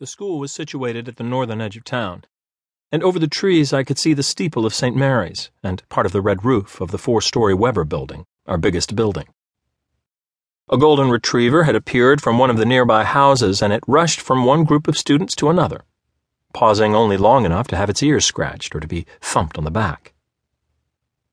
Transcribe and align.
The 0.00 0.08
school 0.08 0.40
was 0.40 0.50
situated 0.50 1.08
at 1.08 1.18
the 1.18 1.22
northern 1.22 1.60
edge 1.60 1.76
of 1.76 1.84
town, 1.84 2.24
and 2.90 3.04
over 3.04 3.20
the 3.20 3.28
trees 3.28 3.72
I 3.72 3.84
could 3.84 3.96
see 3.96 4.12
the 4.12 4.24
steeple 4.24 4.66
of 4.66 4.74
St. 4.74 4.96
Mary's 4.96 5.52
and 5.62 5.88
part 5.88 6.04
of 6.04 6.10
the 6.10 6.20
red 6.20 6.44
roof 6.44 6.80
of 6.80 6.90
the 6.90 6.98
four 6.98 7.20
story 7.20 7.54
Weber 7.54 7.84
building, 7.84 8.24
our 8.44 8.58
biggest 8.58 8.96
building. 8.96 9.28
A 10.68 10.76
golden 10.76 11.10
retriever 11.10 11.62
had 11.62 11.76
appeared 11.76 12.20
from 12.20 12.38
one 12.38 12.50
of 12.50 12.56
the 12.56 12.66
nearby 12.66 13.04
houses, 13.04 13.62
and 13.62 13.72
it 13.72 13.84
rushed 13.86 14.20
from 14.20 14.44
one 14.44 14.64
group 14.64 14.88
of 14.88 14.98
students 14.98 15.36
to 15.36 15.48
another, 15.48 15.84
pausing 16.52 16.96
only 16.96 17.16
long 17.16 17.44
enough 17.44 17.68
to 17.68 17.76
have 17.76 17.88
its 17.88 18.02
ears 18.02 18.24
scratched 18.24 18.74
or 18.74 18.80
to 18.80 18.88
be 18.88 19.06
thumped 19.20 19.56
on 19.56 19.62
the 19.62 19.70
back. 19.70 20.12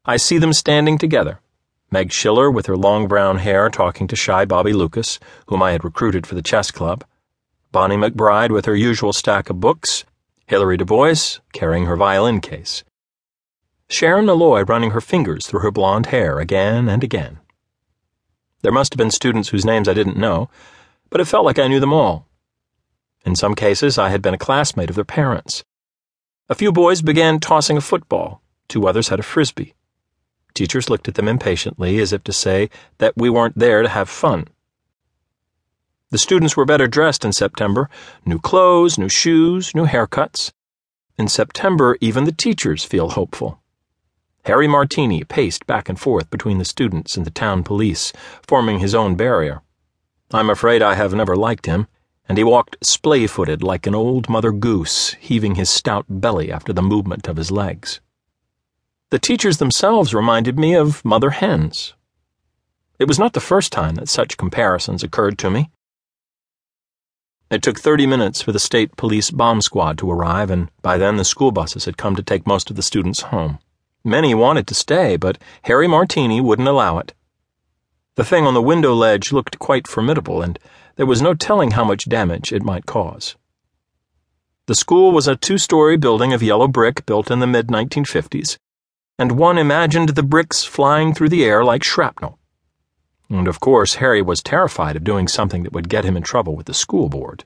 I 0.05 0.17
see 0.17 0.37
them 0.37 0.53
standing 0.53 0.99
together. 0.99 1.41
Meg 1.89 2.11
Schiller 2.11 2.51
with 2.51 2.67
her 2.67 2.77
long 2.77 3.07
brown 3.07 3.39
hair 3.39 3.71
talking 3.71 4.07
to 4.07 4.15
shy 4.15 4.45
Bobby 4.45 4.71
Lucas, 4.71 5.19
whom 5.47 5.63
I 5.63 5.71
had 5.71 5.83
recruited 5.83 6.27
for 6.27 6.35
the 6.35 6.43
chess 6.43 6.69
club, 6.69 7.03
Bonnie 7.71 7.95
McBride 7.95 8.51
with 8.51 8.65
her 8.65 8.75
usual 8.75 9.13
stack 9.13 9.49
of 9.49 9.61
books, 9.61 10.03
Hilary 10.45 10.75
DuBois 10.75 11.39
carrying 11.53 11.85
her 11.85 11.95
violin 11.95 12.41
case, 12.41 12.83
Sharon 13.91 14.25
Malloy 14.25 14.63
running 14.63 14.91
her 14.91 15.01
fingers 15.01 15.45
through 15.45 15.61
her 15.61 15.71
blonde 15.71 16.07
hair 16.07 16.39
again 16.39 16.87
and 16.87 17.03
again. 17.03 17.39
There 18.61 18.71
must 18.71 18.93
have 18.93 18.97
been 18.97 19.11
students 19.11 19.49
whose 19.49 19.65
names 19.65 19.89
I 19.89 19.93
didn't 19.93 20.17
know, 20.17 20.49
but 21.09 21.19
it 21.19 21.25
felt 21.25 21.45
like 21.45 21.59
I 21.59 21.67
knew 21.67 21.79
them 21.79 21.91
all. 21.91 22.27
In 23.25 23.35
some 23.35 23.53
cases, 23.53 23.97
I 23.97 24.09
had 24.09 24.21
been 24.21 24.33
a 24.33 24.37
classmate 24.37 24.89
of 24.89 24.95
their 24.95 25.03
parents. 25.05 25.63
A 26.49 26.55
few 26.55 26.71
boys 26.71 27.01
began 27.01 27.39
tossing 27.39 27.75
a 27.75 27.81
football, 27.81 28.41
two 28.67 28.87
others 28.87 29.09
had 29.09 29.19
a 29.19 29.23
frisbee. 29.23 29.75
Teachers 30.53 30.89
looked 30.89 31.07
at 31.07 31.15
them 31.15 31.27
impatiently, 31.27 31.99
as 31.99 32.13
if 32.13 32.23
to 32.25 32.33
say 32.33 32.69
that 32.97 33.17
we 33.17 33.29
weren't 33.29 33.57
there 33.57 33.81
to 33.81 33.89
have 33.89 34.09
fun. 34.09 34.47
The 36.11 36.17
students 36.17 36.57
were 36.57 36.65
better 36.65 36.87
dressed 36.87 37.23
in 37.23 37.31
September 37.31 37.89
new 38.25 38.37
clothes, 38.37 38.97
new 38.97 39.07
shoes, 39.07 39.73
new 39.73 39.85
haircuts. 39.85 40.51
In 41.17 41.29
September, 41.29 41.97
even 42.01 42.25
the 42.25 42.33
teachers 42.33 42.83
feel 42.83 43.11
hopeful. 43.11 43.61
Harry 44.43 44.67
Martini 44.67 45.23
paced 45.23 45.65
back 45.65 45.87
and 45.87 45.97
forth 45.97 46.29
between 46.29 46.57
the 46.57 46.65
students 46.65 47.15
and 47.15 47.25
the 47.25 47.31
town 47.31 47.63
police, 47.63 48.11
forming 48.45 48.79
his 48.79 48.93
own 48.93 49.15
barrier. 49.15 49.61
I'm 50.33 50.49
afraid 50.49 50.81
I 50.81 50.95
have 50.95 51.13
never 51.13 51.35
liked 51.37 51.65
him, 51.65 51.87
and 52.27 52.37
he 52.37 52.43
walked 52.43 52.85
splay 52.85 53.25
footed 53.25 53.63
like 53.63 53.87
an 53.87 53.95
old 53.95 54.29
mother 54.29 54.51
goose, 54.51 55.15
heaving 55.19 55.55
his 55.55 55.69
stout 55.69 56.05
belly 56.09 56.51
after 56.51 56.73
the 56.73 56.81
movement 56.81 57.29
of 57.29 57.37
his 57.37 57.51
legs. 57.51 58.01
The 59.11 59.19
teachers 59.19 59.59
themselves 59.59 60.13
reminded 60.13 60.59
me 60.59 60.75
of 60.75 61.05
mother 61.05 61.29
hens. 61.29 61.93
It 62.99 63.07
was 63.07 63.19
not 63.19 63.31
the 63.31 63.39
first 63.39 63.71
time 63.71 63.95
that 63.95 64.09
such 64.09 64.37
comparisons 64.37 65.03
occurred 65.03 65.37
to 65.39 65.49
me. 65.49 65.69
It 67.51 67.61
took 67.61 67.77
30 67.77 68.07
minutes 68.07 68.41
for 68.41 68.53
the 68.53 68.59
state 68.59 68.95
police 68.95 69.29
bomb 69.29 69.61
squad 69.61 69.97
to 69.97 70.09
arrive, 70.09 70.49
and 70.49 70.71
by 70.81 70.97
then 70.97 71.17
the 71.17 71.25
school 71.25 71.51
buses 71.51 71.83
had 71.83 71.97
come 71.97 72.15
to 72.15 72.23
take 72.23 72.47
most 72.47 72.69
of 72.69 72.77
the 72.77 72.81
students 72.81 73.23
home. 73.23 73.59
Many 74.05 74.33
wanted 74.33 74.67
to 74.67 74.73
stay, 74.73 75.17
but 75.17 75.37
Harry 75.63 75.85
Martini 75.85 76.39
wouldn't 76.39 76.69
allow 76.69 76.97
it. 76.97 77.13
The 78.15 78.23
thing 78.23 78.47
on 78.47 78.53
the 78.53 78.61
window 78.61 78.93
ledge 78.93 79.33
looked 79.33 79.59
quite 79.59 79.85
formidable, 79.85 80.41
and 80.41 80.57
there 80.95 81.05
was 81.05 81.21
no 81.21 81.33
telling 81.33 81.71
how 81.71 81.83
much 81.83 82.07
damage 82.07 82.53
it 82.53 82.63
might 82.63 82.85
cause. 82.85 83.35
The 84.67 84.75
school 84.75 85.11
was 85.11 85.27
a 85.27 85.35
two 85.35 85.57
story 85.57 85.97
building 85.97 86.31
of 86.31 86.41
yellow 86.41 86.69
brick 86.69 87.05
built 87.05 87.29
in 87.29 87.41
the 87.41 87.47
mid 87.47 87.67
1950s, 87.67 88.59
and 89.19 89.33
one 89.33 89.57
imagined 89.57 90.09
the 90.09 90.23
bricks 90.23 90.63
flying 90.63 91.13
through 91.13 91.29
the 91.29 91.43
air 91.43 91.65
like 91.65 91.83
shrapnel. 91.83 92.39
And 93.31 93.47
of 93.47 93.61
course, 93.61 93.95
Harry 93.95 94.21
was 94.21 94.43
terrified 94.43 94.97
of 94.97 95.05
doing 95.05 95.29
something 95.29 95.63
that 95.63 95.71
would 95.71 95.87
get 95.87 96.03
him 96.03 96.17
in 96.17 96.21
trouble 96.21 96.53
with 96.53 96.65
the 96.65 96.73
school 96.73 97.07
board. 97.07 97.45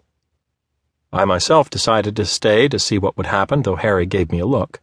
I 1.13 1.25
myself 1.25 1.69
decided 1.69 2.15
to 2.15 2.25
stay 2.25 2.67
to 2.69 2.79
see 2.79 2.97
what 2.97 3.15
would 3.17 3.27
happen, 3.27 3.61
though 3.61 3.75
Harry 3.75 4.07
gave 4.07 4.31
me 4.31 4.39
a 4.39 4.47
look. 4.47 4.81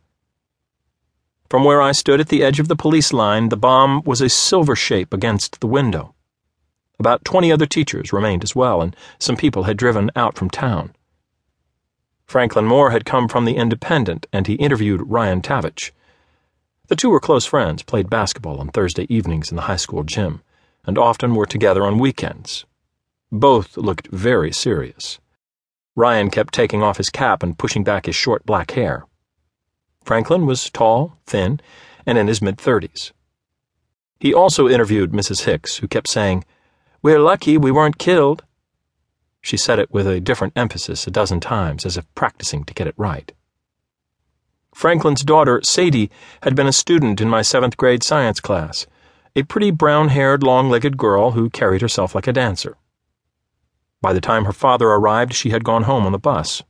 From 1.51 1.65
where 1.65 1.83
I 1.83 1.91
stood 1.91 2.21
at 2.21 2.29
the 2.29 2.45
edge 2.45 2.61
of 2.61 2.69
the 2.69 2.77
police 2.77 3.13
line, 3.13 3.49
the 3.49 3.57
bomb 3.57 4.03
was 4.05 4.21
a 4.21 4.29
silver 4.29 4.77
shape 4.77 5.13
against 5.13 5.61
the 5.61 5.67
window. 5.67 6.15
About 7.01 7.25
twenty 7.25 7.51
other 7.51 7.67
teachers 7.67 8.13
remained 8.13 8.45
as 8.45 8.55
well, 8.55 8.81
and 8.81 8.95
some 9.19 9.37
people 9.37 9.65
had 9.65 9.77
driven 9.77 10.09
out 10.15 10.37
from 10.39 10.51
town. 10.51 10.95
Franklin 12.27 12.65
Moore 12.65 12.93
had 12.93 13.05
come 13.05 13.27
from 13.27 13.45
the 13.45 13.57
Independent, 13.57 14.29
and 14.33 14.47
he 14.47 14.55
interviewed 14.55 15.11
Ryan 15.11 15.43
Tavich. 15.43 15.91
The 16.87 16.95
two 16.95 17.11
were 17.11 17.19
close 17.19 17.45
friends, 17.45 17.83
played 17.83 18.09
basketball 18.09 18.61
on 18.61 18.69
Thursday 18.69 19.07
evenings 19.13 19.51
in 19.51 19.57
the 19.57 19.63
high 19.63 19.75
school 19.75 20.05
gym 20.05 20.43
and 20.85 20.99
often 20.99 21.35
were 21.35 21.47
together 21.47 21.85
on 21.85 21.99
weekends. 21.99 22.65
Both 23.31 23.77
looked 23.77 24.09
very 24.09 24.53
serious. 24.53 25.19
Ryan 25.95 26.31
kept 26.31 26.55
taking 26.55 26.83
off 26.83 26.97
his 26.97 27.11
cap 27.11 27.43
and 27.43 27.59
pushing 27.59 27.85
back 27.85 28.07
his 28.07 28.17
short 28.17 28.45
black 28.45 28.73
hair. 28.73 29.05
Franklin 30.05 30.47
was 30.47 30.71
tall, 30.71 31.19
thin, 31.27 31.61
and 32.05 32.19
in 32.19 32.27
his 32.27 32.43
mid 32.43 32.59
thirties. 32.59 33.13
He 34.19 34.35
also 34.35 34.69
interviewed 34.69 35.13
Mrs. 35.13 35.45
Hicks, 35.45 35.79
who 35.79 35.89
kept 35.89 36.09
saying, 36.09 36.45
We're 37.03 37.19
lucky 37.19 37.57
we 37.57 37.71
weren't 37.71 37.99
killed. 37.99 38.45
She 39.41 39.57
said 39.57 39.79
it 39.79 39.93
with 39.93 40.07
a 40.07 40.21
different 40.21 40.53
emphasis 40.57 41.07
a 41.07 41.11
dozen 41.11 41.41
times, 41.41 41.85
as 41.85 41.97
if 41.97 42.13
practicing 42.15 42.65
to 42.65 42.75
get 42.75 42.87
it 42.87 42.95
right. 42.97 43.33
Franklin's 44.75 45.23
daughter, 45.23 45.61
Sadie, 45.65 46.11
had 46.43 46.55
been 46.55 46.67
a 46.67 46.73
student 46.73 47.21
in 47.21 47.29
my 47.29 47.43
seventh 47.43 47.77
grade 47.77 48.03
science 48.03 48.41
class 48.41 48.87
a 49.35 49.43
pretty 49.43 49.71
brown 49.71 50.09
haired, 50.09 50.43
long 50.43 50.69
legged 50.69 50.97
girl 50.97 51.31
who 51.31 51.49
carried 51.49 51.81
herself 51.81 52.15
like 52.15 52.27
a 52.27 52.33
dancer. 52.33 52.77
By 54.01 54.13
the 54.13 54.21
time 54.21 54.45
her 54.45 54.53
father 54.53 54.89
arrived, 54.89 55.33
she 55.33 55.51
had 55.51 55.65
gone 55.65 55.85
home 55.85 56.05
on 56.05 56.13
the 56.13 56.19
bus. 56.19 56.63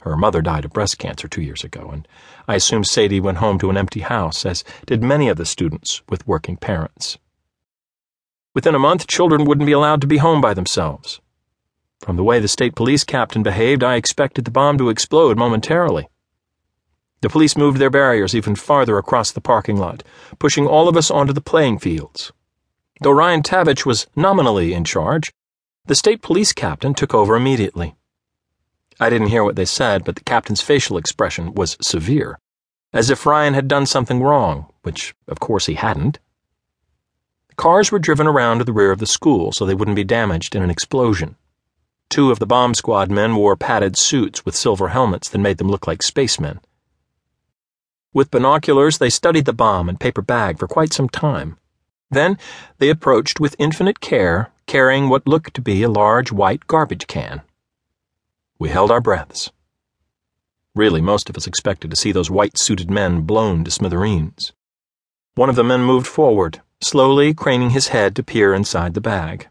Her 0.00 0.16
mother 0.16 0.42
died 0.42 0.64
of 0.64 0.72
breast 0.72 0.98
cancer 0.98 1.28
two 1.28 1.42
years 1.42 1.62
ago, 1.62 1.90
and 1.92 2.08
I 2.48 2.54
assume 2.54 2.84
Sadie 2.84 3.20
went 3.20 3.38
home 3.38 3.58
to 3.58 3.70
an 3.70 3.76
empty 3.76 4.00
house, 4.00 4.46
as 4.46 4.64
did 4.86 5.02
many 5.02 5.28
of 5.28 5.36
the 5.36 5.44
students 5.44 6.02
with 6.08 6.26
working 6.26 6.56
parents. 6.56 7.18
Within 8.54 8.74
a 8.74 8.78
month, 8.78 9.06
children 9.06 9.44
wouldn't 9.44 9.66
be 9.66 9.72
allowed 9.72 10.00
to 10.00 10.06
be 10.06 10.16
home 10.16 10.40
by 10.40 10.54
themselves. 10.54 11.20
From 12.00 12.16
the 12.16 12.24
way 12.24 12.40
the 12.40 12.48
state 12.48 12.74
police 12.74 13.04
captain 13.04 13.42
behaved, 13.42 13.84
I 13.84 13.96
expected 13.96 14.44
the 14.44 14.50
bomb 14.50 14.78
to 14.78 14.88
explode 14.88 15.36
momentarily. 15.36 16.08
The 17.26 17.30
police 17.30 17.56
moved 17.56 17.78
their 17.78 17.90
barriers 17.90 18.36
even 18.36 18.54
farther 18.54 18.98
across 18.98 19.32
the 19.32 19.40
parking 19.40 19.78
lot, 19.78 20.04
pushing 20.38 20.64
all 20.64 20.88
of 20.88 20.96
us 20.96 21.10
onto 21.10 21.32
the 21.32 21.40
playing 21.40 21.80
fields. 21.80 22.30
Though 23.00 23.10
Ryan 23.10 23.42
Tavich 23.42 23.84
was 23.84 24.06
nominally 24.14 24.72
in 24.72 24.84
charge, 24.84 25.32
the 25.86 25.96
state 25.96 26.22
police 26.22 26.52
captain 26.52 26.94
took 26.94 27.14
over 27.14 27.34
immediately. 27.34 27.96
I 29.00 29.10
didn't 29.10 29.30
hear 29.30 29.42
what 29.42 29.56
they 29.56 29.64
said, 29.64 30.04
but 30.04 30.14
the 30.14 30.22
captain's 30.22 30.60
facial 30.60 30.96
expression 30.96 31.52
was 31.52 31.76
severe, 31.80 32.38
as 32.92 33.10
if 33.10 33.26
Ryan 33.26 33.54
had 33.54 33.66
done 33.66 33.86
something 33.86 34.22
wrong, 34.22 34.66
which, 34.82 35.12
of 35.26 35.40
course, 35.40 35.66
he 35.66 35.74
hadn't. 35.74 36.20
Cars 37.56 37.90
were 37.90 37.98
driven 37.98 38.28
around 38.28 38.58
to 38.58 38.64
the 38.64 38.72
rear 38.72 38.92
of 38.92 39.00
the 39.00 39.04
school 39.04 39.50
so 39.50 39.66
they 39.66 39.74
wouldn't 39.74 39.96
be 39.96 40.04
damaged 40.04 40.54
in 40.54 40.62
an 40.62 40.70
explosion. 40.70 41.34
Two 42.08 42.30
of 42.30 42.38
the 42.38 42.46
bomb 42.46 42.74
squad 42.74 43.10
men 43.10 43.34
wore 43.34 43.56
padded 43.56 43.98
suits 43.98 44.44
with 44.44 44.54
silver 44.54 44.90
helmets 44.90 45.28
that 45.28 45.38
made 45.38 45.58
them 45.58 45.68
look 45.68 45.88
like 45.88 46.04
spacemen. 46.04 46.60
With 48.16 48.30
binoculars, 48.30 48.96
they 48.96 49.10
studied 49.10 49.44
the 49.44 49.52
bomb 49.52 49.90
and 49.90 50.00
paper 50.00 50.22
bag 50.22 50.58
for 50.58 50.66
quite 50.66 50.94
some 50.94 51.06
time. 51.06 51.58
Then 52.10 52.38
they 52.78 52.88
approached 52.88 53.40
with 53.40 53.54
infinite 53.58 54.00
care, 54.00 54.52
carrying 54.66 55.10
what 55.10 55.26
looked 55.26 55.52
to 55.52 55.60
be 55.60 55.82
a 55.82 55.90
large 55.90 56.32
white 56.32 56.66
garbage 56.66 57.06
can. 57.08 57.42
We 58.58 58.70
held 58.70 58.90
our 58.90 59.02
breaths. 59.02 59.52
Really, 60.74 61.02
most 61.02 61.28
of 61.28 61.36
us 61.36 61.46
expected 61.46 61.90
to 61.90 61.96
see 61.96 62.10
those 62.10 62.30
white 62.30 62.56
suited 62.56 62.90
men 62.90 63.20
blown 63.20 63.64
to 63.64 63.70
smithereens. 63.70 64.54
One 65.34 65.50
of 65.50 65.56
the 65.56 65.62
men 65.62 65.82
moved 65.82 66.06
forward, 66.06 66.62
slowly 66.80 67.34
craning 67.34 67.72
his 67.72 67.88
head 67.88 68.16
to 68.16 68.22
peer 68.22 68.54
inside 68.54 68.94
the 68.94 69.02
bag. 69.02 69.48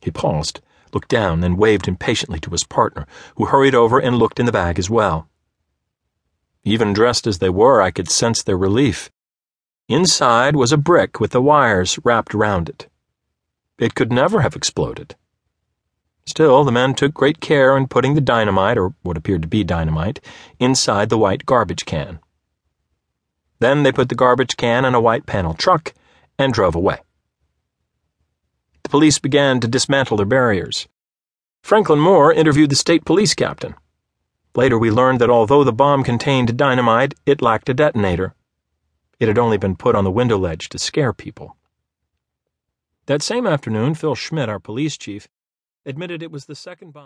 He 0.00 0.10
paused, 0.10 0.60
looked 0.92 1.08
down, 1.08 1.44
and 1.44 1.56
waved 1.56 1.86
impatiently 1.86 2.40
to 2.40 2.50
his 2.50 2.64
partner, 2.64 3.06
who 3.36 3.44
hurried 3.44 3.76
over 3.76 4.00
and 4.00 4.18
looked 4.18 4.40
in 4.40 4.46
the 4.46 4.50
bag 4.50 4.76
as 4.76 4.90
well. 4.90 5.29
Even 6.64 6.92
dressed 6.92 7.26
as 7.26 7.38
they 7.38 7.48
were, 7.48 7.80
I 7.80 7.90
could 7.90 8.10
sense 8.10 8.42
their 8.42 8.58
relief. 8.58 9.10
Inside 9.88 10.54
was 10.56 10.72
a 10.72 10.76
brick 10.76 11.18
with 11.18 11.32
the 11.32 11.42
wires 11.42 11.98
wrapped 12.04 12.34
around 12.34 12.68
it. 12.68 12.88
It 13.78 13.94
could 13.94 14.12
never 14.12 14.42
have 14.42 14.54
exploded. 14.54 15.16
Still, 16.26 16.64
the 16.64 16.70
men 16.70 16.94
took 16.94 17.14
great 17.14 17.40
care 17.40 17.76
in 17.76 17.88
putting 17.88 18.14
the 18.14 18.20
dynamite, 18.20 18.78
or 18.78 18.94
what 19.02 19.16
appeared 19.16 19.42
to 19.42 19.48
be 19.48 19.64
dynamite, 19.64 20.20
inside 20.58 21.08
the 21.08 21.18
white 21.18 21.46
garbage 21.46 21.86
can. 21.86 22.20
Then 23.58 23.82
they 23.82 23.90
put 23.90 24.08
the 24.08 24.14
garbage 24.14 24.56
can 24.56 24.84
in 24.84 24.94
a 24.94 25.00
white 25.00 25.26
panel 25.26 25.54
truck 25.54 25.94
and 26.38 26.52
drove 26.52 26.74
away. 26.74 26.98
The 28.82 28.90
police 28.90 29.18
began 29.18 29.60
to 29.60 29.68
dismantle 29.68 30.18
their 30.18 30.26
barriers. 30.26 30.88
Franklin 31.62 32.00
Moore 32.00 32.32
interviewed 32.32 32.70
the 32.70 32.76
state 32.76 33.04
police 33.04 33.34
captain. 33.34 33.74
Later, 34.54 34.78
we 34.78 34.90
learned 34.90 35.20
that 35.20 35.30
although 35.30 35.62
the 35.62 35.72
bomb 35.72 36.02
contained 36.02 36.56
dynamite, 36.56 37.14
it 37.24 37.40
lacked 37.40 37.68
a 37.68 37.74
detonator. 37.74 38.34
It 39.20 39.28
had 39.28 39.38
only 39.38 39.58
been 39.58 39.76
put 39.76 39.94
on 39.94 40.04
the 40.04 40.10
window 40.10 40.38
ledge 40.38 40.68
to 40.70 40.78
scare 40.78 41.12
people. 41.12 41.56
That 43.06 43.22
same 43.22 43.46
afternoon, 43.46 43.94
Phil 43.94 44.14
Schmidt, 44.14 44.48
our 44.48 44.58
police 44.58 44.96
chief, 44.96 45.28
admitted 45.86 46.22
it 46.22 46.32
was 46.32 46.46
the 46.46 46.54
second 46.54 46.92
bomb. 46.92 46.98